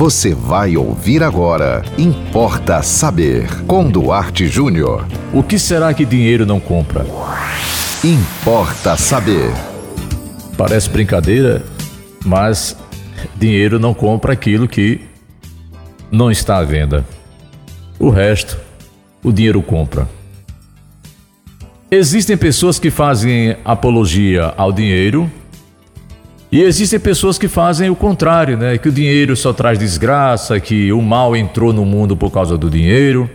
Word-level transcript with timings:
Você 0.00 0.34
vai 0.34 0.78
ouvir 0.78 1.22
agora. 1.22 1.84
Importa 1.98 2.82
saber. 2.82 3.46
Com 3.66 3.86
Duarte 3.86 4.48
Júnior. 4.48 5.06
O 5.30 5.42
que 5.42 5.58
será 5.58 5.92
que 5.92 6.06
dinheiro 6.06 6.46
não 6.46 6.58
compra? 6.58 7.04
Importa 8.02 8.96
saber. 8.96 9.52
Parece 10.56 10.88
brincadeira, 10.88 11.62
mas 12.24 12.74
dinheiro 13.36 13.78
não 13.78 13.92
compra 13.92 14.32
aquilo 14.32 14.66
que 14.66 15.02
não 16.10 16.30
está 16.30 16.56
à 16.56 16.64
venda. 16.64 17.04
O 17.98 18.08
resto, 18.08 18.56
o 19.22 19.30
dinheiro 19.30 19.60
compra. 19.60 20.08
Existem 21.90 22.38
pessoas 22.38 22.78
que 22.78 22.90
fazem 22.90 23.54
apologia 23.66 24.54
ao 24.56 24.72
dinheiro 24.72 25.30
e 26.52 26.62
existem 26.62 26.98
pessoas 26.98 27.38
que 27.38 27.46
fazem 27.46 27.90
o 27.90 27.96
contrário, 27.96 28.56
né? 28.56 28.76
Que 28.76 28.88
o 28.88 28.92
dinheiro 28.92 29.36
só 29.36 29.52
traz 29.52 29.78
desgraça, 29.78 30.58
que 30.58 30.92
o 30.92 31.00
mal 31.00 31.36
entrou 31.36 31.72
no 31.72 31.84
mundo 31.84 32.16
por 32.16 32.30
causa 32.30 32.58
do 32.58 32.68
dinheiro. 32.68 33.30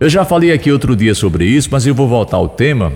Eu 0.00 0.08
já 0.08 0.24
falei 0.24 0.52
aqui 0.52 0.72
outro 0.72 0.96
dia 0.96 1.14
sobre 1.14 1.44
isso, 1.44 1.68
mas 1.70 1.86
eu 1.86 1.94
vou 1.94 2.08
voltar 2.08 2.38
ao 2.38 2.48
tema, 2.48 2.92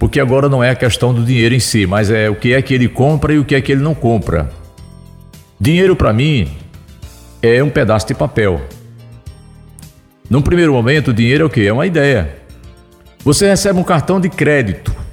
porque 0.00 0.18
agora 0.18 0.48
não 0.48 0.64
é 0.64 0.70
a 0.70 0.74
questão 0.74 1.14
do 1.14 1.22
dinheiro 1.22 1.54
em 1.54 1.60
si, 1.60 1.86
mas 1.86 2.10
é 2.10 2.28
o 2.28 2.34
que 2.34 2.52
é 2.52 2.60
que 2.60 2.74
ele 2.74 2.88
compra 2.88 3.32
e 3.32 3.38
o 3.38 3.44
que 3.44 3.54
é 3.54 3.60
que 3.60 3.70
ele 3.70 3.82
não 3.82 3.94
compra. 3.94 4.50
Dinheiro 5.60 5.94
para 5.94 6.12
mim 6.12 6.48
é 7.40 7.62
um 7.62 7.70
pedaço 7.70 8.08
de 8.08 8.14
papel. 8.14 8.60
Num 10.28 10.42
primeiro 10.42 10.72
momento, 10.72 11.12
o 11.12 11.14
dinheiro 11.14 11.44
é 11.44 11.46
o 11.46 11.50
quê? 11.50 11.66
É 11.68 11.72
uma 11.72 11.86
ideia. 11.86 12.34
Você 13.24 13.46
recebe 13.46 13.78
um 13.78 13.84
cartão 13.84 14.20
de 14.20 14.28
crédito. 14.28 15.03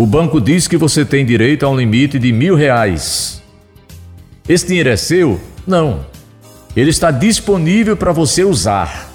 O 0.00 0.06
banco 0.06 0.40
diz 0.40 0.66
que 0.66 0.78
você 0.78 1.04
tem 1.04 1.26
direito 1.26 1.66
a 1.66 1.68
um 1.68 1.76
limite 1.76 2.18
de 2.18 2.32
mil 2.32 2.54
reais. 2.54 3.42
Esse 4.48 4.66
dinheiro 4.66 4.88
é 4.88 4.96
seu? 4.96 5.38
Não. 5.66 6.06
Ele 6.74 6.88
está 6.88 7.10
disponível 7.10 7.94
para 7.94 8.10
você 8.10 8.42
usar. 8.42 9.12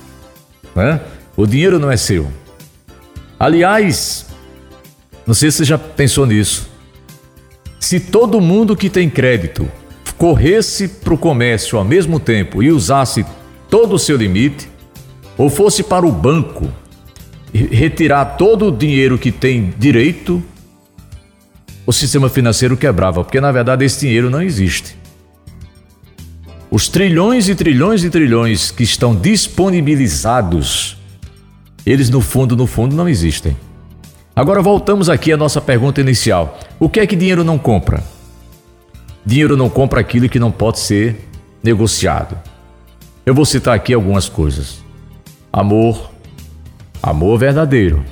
Né? 0.76 1.02
O 1.36 1.48
dinheiro 1.48 1.80
não 1.80 1.90
é 1.90 1.98
seu. 1.98 2.32
Aliás, 3.40 4.28
não 5.26 5.34
sei 5.34 5.50
se 5.50 5.58
você 5.58 5.66
já 5.66 5.76
pensou 5.80 6.28
nisso. 6.28 6.70
Se 7.80 8.00
todo 8.00 8.40
mundo 8.40 8.76
que 8.76 8.88
tem 8.88 9.10
crédito 9.10 9.68
corresse 10.20 10.88
para 10.88 11.16
o 11.16 11.18
comércio 11.18 11.80
ao 11.80 11.84
mesmo 11.84 12.20
tempo 12.20 12.62
e 12.62 12.72
usasse 12.72 13.26
todo 13.72 13.96
o 13.96 14.00
seu 14.00 14.18
limite, 14.18 14.70
ou 15.36 15.50
fosse 15.50 15.82
para 15.82 16.06
o 16.06 16.12
banco 16.12 16.72
retirar 17.52 18.38
todo 18.38 18.68
o 18.68 18.72
dinheiro 18.72 19.18
que 19.18 19.32
tem 19.32 19.74
direito, 19.80 20.44
o 21.86 21.94
sistema 21.94 22.30
financeiro 22.30 22.76
quebrava, 22.76 23.24
porque 23.24 23.40
na 23.40 23.52
verdade 23.52 23.86
esse 23.86 24.02
dinheiro 24.02 24.30
não 24.30 24.42
existe. 24.42 24.98
Os 26.72 26.88
trilhões 26.88 27.48
e 27.48 27.56
trilhões 27.56 28.04
e 28.04 28.10
trilhões 28.10 28.72
que 28.72 28.84
estão 28.84 29.16
disponibilizados, 29.16 30.98
eles 31.86 32.10
no 32.10 32.22
fundo, 32.22 32.56
no 32.56 32.68
fundo 32.68 32.96
não 32.96 33.08
existem. 33.08 33.56
Agora 34.36 34.62
voltamos 34.62 35.10
aqui 35.10 35.32
à 35.32 35.38
nossa 35.38 35.62
pergunta 35.62 36.02
inicial: 36.02 36.60
o 36.80 36.90
que 36.90 37.00
é 37.00 37.08
que 37.08 37.16
dinheiro 37.16 37.44
não 37.44 37.58
compra? 37.58 38.04
Dinheiro 39.26 39.56
não 39.56 39.70
compra 39.70 40.02
aquilo 40.02 40.28
que 40.28 40.40
não 40.40 40.52
pode 40.52 40.80
ser 40.80 41.28
negociado. 41.64 42.38
Eu 43.26 43.34
vou 43.34 43.46
citar 43.46 43.76
aqui 43.76 43.94
algumas 43.94 44.28
coisas 44.30 44.86
amor, 45.56 46.12
amor 47.02 47.40
verdadeiro, 47.40 48.04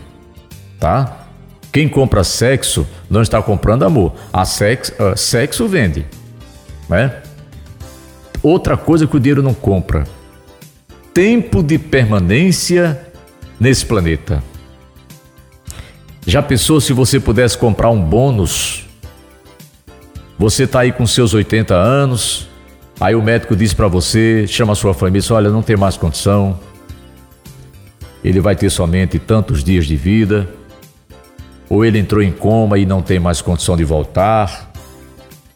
tá? 0.80 1.23
Quem 1.74 1.90
compra 1.90 2.24
sexo 2.24 2.88
não 3.10 3.24
está 3.24 3.42
comprando 3.42 3.82
amor. 3.82 4.14
A 4.32 4.46
sexo, 4.46 4.94
uh, 4.94 5.18
sexo 5.18 5.68
vende, 5.68 6.06
né? 6.88 7.24
Outra 8.44 8.78
coisa 8.78 9.08
que 9.08 9.18
o 9.18 9.20
dinheiro 9.20 9.42
não 9.42 9.56
compra: 9.56 10.04
tempo 11.12 11.64
de 11.64 11.80
permanência 11.80 13.02
nesse 13.60 13.88
planeta. 13.88 14.44
Já 16.28 16.44
pensou 16.44 16.80
se 16.80 16.94
você 16.94 17.20
pudesse 17.20 17.58
comprar 17.58 17.90
um 17.90 18.02
bônus? 18.02 18.88
Você 20.38 20.66
está 20.66 20.82
aí 20.82 20.92
com 20.92 21.08
seus 21.08 21.34
80 21.34 21.74
anos, 21.74 22.50
aí 23.00 23.16
o 23.16 23.22
médico 23.22 23.56
diz 23.56 23.74
para 23.74 23.88
você, 23.88 24.46
chama 24.48 24.74
a 24.74 24.76
sua 24.76 24.94
família, 24.94 25.28
olha, 25.32 25.50
não 25.50 25.62
tem 25.62 25.76
mais 25.76 25.98
condição, 25.98 26.60
ele 28.24 28.40
vai 28.40 28.56
ter 28.56 28.70
somente 28.70 29.20
tantos 29.20 29.64
dias 29.64 29.86
de 29.86 29.96
vida, 29.96 30.50
ou 31.74 31.84
ele 31.84 31.98
entrou 31.98 32.22
em 32.22 32.32
coma 32.32 32.78
e 32.78 32.86
não 32.86 33.02
tem 33.02 33.20
mais 33.20 33.42
condição 33.42 33.76
de 33.76 33.84
voltar, 33.84 34.72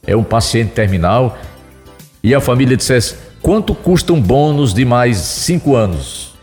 é 0.04 0.16
um 0.16 0.24
paciente 0.24 0.72
terminal, 0.72 1.38
e 2.24 2.34
a 2.34 2.42
família 2.42 2.76
dissesse: 2.76 3.18
quanto 3.40 3.76
custa 3.76 4.14
um 4.14 4.20
bônus 4.20 4.74
de 4.74 4.84
mais 4.84 5.18
cinco 5.18 5.76
anos? 5.76 6.34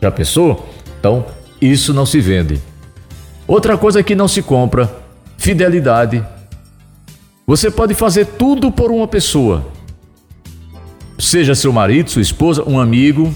Já 0.00 0.08
pensou? 0.12 0.72
Então, 1.00 1.26
isso 1.60 1.92
não 1.92 2.06
se 2.06 2.20
vende. 2.20 2.62
Outra 3.44 3.76
coisa 3.76 4.04
que 4.04 4.14
não 4.14 4.28
se 4.28 4.40
compra: 4.40 4.88
fidelidade. 5.36 6.24
Você 7.44 7.72
pode 7.72 7.92
fazer 7.92 8.24
tudo 8.24 8.70
por 8.70 8.92
uma 8.92 9.08
pessoa, 9.08 9.66
seja 11.18 11.56
seu 11.56 11.72
marido, 11.72 12.08
sua 12.08 12.22
esposa, 12.22 12.62
um 12.64 12.78
amigo, 12.78 13.34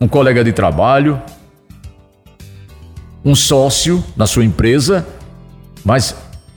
um 0.00 0.08
colega 0.08 0.42
de 0.42 0.52
trabalho, 0.52 1.20
um 3.24 3.34
sócio 3.34 4.02
na 4.16 4.26
sua 4.26 4.44
empresa, 4.44 5.06
mas 5.84 6.14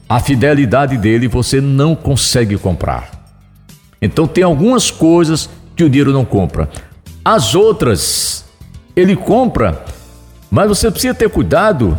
a 0.08 0.20
fidelidade 0.20 0.98
dele 0.98 1.28
você 1.28 1.62
não 1.62 1.96
consegue 1.96 2.58
comprar. 2.58 3.10
Então 4.02 4.28
tem 4.28 4.44
algumas 4.44 4.92
coisas 4.92 5.50
que 5.76 5.84
o 5.84 5.90
dinheiro 5.90 6.12
não 6.12 6.26
compra. 6.26 6.70
As 7.24 7.56
outras 7.56 8.46
ele 8.96 9.16
compra, 9.16 9.86
mas 10.50 10.68
você 10.68 10.92
precisa 10.92 11.14
ter 11.14 11.30
cuidado 11.30 11.98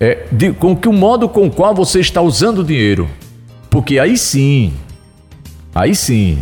é, 0.00 0.26
de, 0.30 0.52
com 0.52 0.76
que 0.76 0.88
o 0.88 0.92
modo 0.92 1.28
com 1.28 1.46
o 1.46 1.50
qual 1.50 1.74
você 1.74 2.00
está 2.00 2.22
usando 2.22 2.60
o 2.60 2.64
dinheiro, 2.64 3.08
porque 3.68 3.98
aí 3.98 4.16
sim, 4.16 4.72
aí 5.74 5.94
sim, 5.94 6.38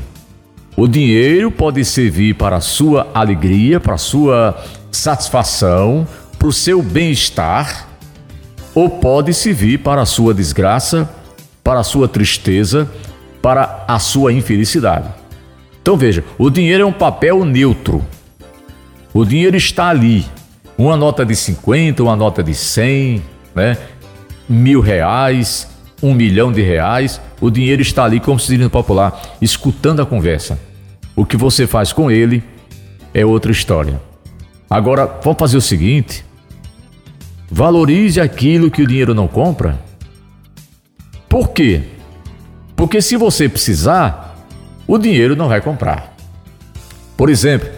o 0.76 0.86
dinheiro 0.86 1.50
pode 1.50 1.84
servir 1.84 2.34
para 2.34 2.56
a 2.56 2.60
sua 2.60 3.08
alegria, 3.14 3.80
para 3.80 3.94
a 3.94 3.98
sua 3.98 4.62
satisfação, 4.92 6.06
para 6.38 6.48
o 6.48 6.52
seu 6.52 6.82
bem-estar, 6.82 7.88
ou 8.74 8.90
pode 8.90 9.32
servir 9.32 9.78
para 9.78 10.02
a 10.02 10.06
sua 10.06 10.34
desgraça, 10.34 11.08
para 11.64 11.80
a 11.80 11.84
sua 11.84 12.06
tristeza, 12.06 12.90
para 13.40 13.84
a 13.88 13.98
sua 13.98 14.32
infelicidade. 14.32 15.08
Então 15.80 15.96
veja, 15.96 16.24
o 16.36 16.50
dinheiro 16.50 16.82
é 16.82 16.86
um 16.86 16.92
papel 16.92 17.44
neutro. 17.44 18.04
O 19.14 19.24
dinheiro 19.24 19.56
está 19.56 19.88
ali. 19.88 20.26
Uma 20.76 20.96
nota 20.96 21.24
de 21.24 21.34
50, 21.34 22.02
uma 22.02 22.16
nota 22.16 22.42
de 22.42 22.54
100, 22.54 23.22
né? 23.54 23.78
mil 24.48 24.80
reais, 24.80 25.68
um 26.02 26.12
milhão 26.12 26.52
de 26.52 26.62
reais, 26.62 27.20
o 27.40 27.50
dinheiro 27.50 27.82
está 27.82 28.04
ali, 28.04 28.20
como 28.20 28.38
se 28.38 28.48
diz 28.48 28.60
no 28.60 28.70
popular, 28.70 29.36
escutando 29.40 30.02
a 30.02 30.06
conversa. 30.06 30.58
O 31.14 31.24
que 31.24 31.36
você 31.36 31.66
faz 31.66 31.92
com 31.92 32.10
ele 32.10 32.42
é 33.14 33.24
outra 33.24 33.50
história. 33.50 34.00
Agora, 34.68 35.06
vamos 35.22 35.38
fazer 35.38 35.56
o 35.56 35.60
seguinte: 35.60 36.24
valorize 37.50 38.20
aquilo 38.20 38.70
que 38.70 38.82
o 38.82 38.86
dinheiro 38.86 39.14
não 39.14 39.28
compra. 39.28 39.78
Por 41.28 41.50
quê? 41.50 41.82
Porque 42.74 43.00
se 43.00 43.16
você 43.16 43.48
precisar, 43.48 44.46
o 44.86 44.98
dinheiro 44.98 45.34
não 45.34 45.48
vai 45.48 45.60
comprar. 45.60 46.14
Por 47.16 47.30
exemplo, 47.30 47.68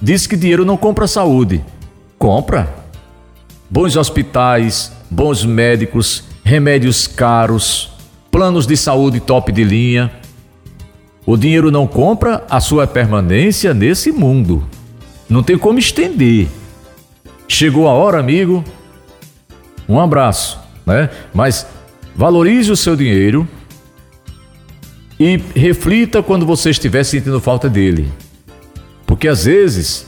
diz 0.00 0.26
que 0.26 0.36
dinheiro 0.36 0.64
não 0.64 0.76
compra 0.76 1.06
saúde. 1.06 1.62
Compra. 2.18 2.72
Bons 3.68 3.96
hospitais, 3.96 4.92
bons 5.10 5.44
médicos, 5.44 6.24
remédios 6.44 7.06
caros, 7.06 7.90
planos 8.30 8.66
de 8.66 8.76
saúde 8.76 9.18
top 9.18 9.50
de 9.50 9.64
linha. 9.64 10.12
O 11.26 11.36
dinheiro 11.36 11.72
não 11.72 11.86
compra 11.86 12.44
a 12.48 12.60
sua 12.60 12.86
permanência 12.86 13.74
nesse 13.74 14.12
mundo. 14.12 14.64
Não 15.28 15.42
tem 15.42 15.58
como 15.58 15.78
estender. 15.78 16.48
Chegou 17.48 17.88
a 17.88 17.92
hora, 17.92 18.18
amigo. 18.18 18.64
Um 19.88 20.00
abraço, 20.00 20.58
né? 20.84 21.10
Mas 21.32 21.66
valorize 22.14 22.70
o 22.70 22.76
seu 22.76 22.96
dinheiro 22.96 23.46
e 25.18 25.40
reflita 25.54 26.22
quando 26.22 26.44
você 26.44 26.70
estiver 26.70 27.04
sentindo 27.04 27.40
falta 27.40 27.68
dele. 27.68 28.10
Porque 29.06 29.28
às 29.28 29.44
vezes 29.44 30.06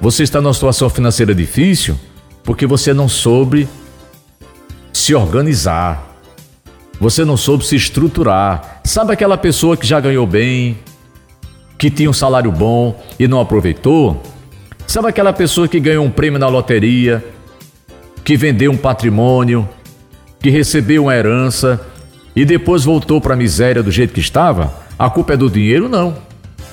você 0.00 0.22
está 0.22 0.40
numa 0.40 0.52
situação 0.52 0.90
financeira 0.90 1.34
difícil 1.34 1.98
porque 2.42 2.66
você 2.66 2.92
não 2.92 3.08
soube 3.08 3.68
se 4.92 5.14
organizar. 5.14 6.04
Você 7.00 7.24
não 7.24 7.36
soube 7.36 7.64
se 7.64 7.76
estruturar. 7.76 8.80
Sabe 8.84 9.12
aquela 9.12 9.36
pessoa 9.36 9.76
que 9.76 9.86
já 9.86 10.00
ganhou 10.00 10.26
bem, 10.26 10.78
que 11.78 11.90
tinha 11.90 12.08
um 12.08 12.14
salário 12.14 12.50
bom 12.50 12.98
e 13.18 13.28
não 13.28 13.40
aproveitou? 13.40 14.22
Sabe 14.86 15.08
aquela 15.08 15.32
pessoa 15.32 15.66
que 15.66 15.80
ganhou 15.80 16.04
um 16.04 16.10
prêmio 16.10 16.38
na 16.38 16.48
loteria, 16.48 17.24
que 18.24 18.36
vendeu 18.36 18.70
um 18.70 18.76
patrimônio, 18.76 19.68
que 20.40 20.48
recebeu 20.48 21.04
uma 21.04 21.14
herança 21.14 21.80
e 22.34 22.44
depois 22.44 22.84
voltou 22.84 23.20
para 23.20 23.34
a 23.34 23.36
miséria 23.36 23.82
do 23.82 23.90
jeito 23.90 24.14
que 24.14 24.20
estava? 24.20 24.72
A 24.98 25.10
culpa 25.10 25.34
é 25.34 25.36
do 25.36 25.50
dinheiro? 25.50 25.88
Não. 25.88 26.16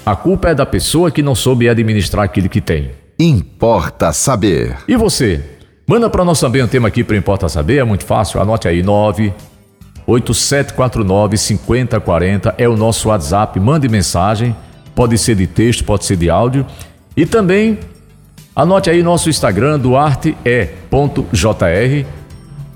A 0.05 0.15
culpa 0.15 0.49
é 0.49 0.55
da 0.55 0.65
pessoa 0.65 1.09
que 1.09 1.23
não 1.23 1.33
soube 1.33 1.67
administrar 1.67 2.23
aquilo 2.23 2.49
que 2.49 2.61
tem. 2.61 2.91
Importa 3.19 4.13
saber. 4.13 4.77
E 4.87 4.95
você? 4.95 5.41
Manda 5.87 6.09
para 6.09 6.23
nós 6.23 6.39
também 6.39 6.63
um 6.63 6.67
tema 6.67 6.87
aqui 6.87 7.03
para 7.03 7.17
Importa 7.17 7.49
Saber, 7.49 7.77
é 7.77 7.83
muito 7.83 8.05
fácil. 8.05 8.39
Anote 8.39 8.67
aí, 8.67 8.81
9 8.81 9.33
8749 10.05 11.37
5040 11.37 12.55
é 12.57 12.67
o 12.67 12.77
nosso 12.77 13.09
WhatsApp. 13.09 13.59
Mande 13.59 13.89
mensagem, 13.89 14.55
pode 14.95 15.17
ser 15.17 15.35
de 15.35 15.47
texto, 15.47 15.83
pode 15.83 16.05
ser 16.05 16.17
de 16.17 16.29
áudio. 16.29 16.65
E 17.15 17.25
também 17.25 17.79
anote 18.55 18.89
aí 18.89 19.03
nosso 19.03 19.29
Instagram, 19.29 19.79
duarte.jr. 19.79 20.45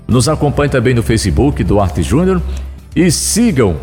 Nos 0.06 0.28
acompanhe 0.28 0.70
também 0.70 0.94
no 0.94 1.02
Facebook, 1.02 1.62
Duarte 1.62 2.02
Júnior. 2.02 2.40
E 2.96 3.10
sigam 3.10 3.76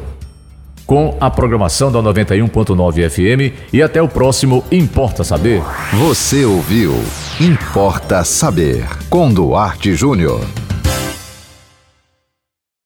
com 0.85 1.17
a 1.19 1.29
programação 1.29 1.91
da 1.91 1.99
91.9 1.99 3.09
FM 3.09 3.73
e 3.73 3.81
até 3.81 4.01
o 4.01 4.07
próximo 4.07 4.63
Importa 4.71 5.23
Saber. 5.23 5.61
Você 5.93 6.45
ouviu 6.45 6.93
Importa 7.39 8.23
Saber 8.23 8.85
com 9.09 9.31
Duarte 9.31 9.95
Júnior. 9.95 10.64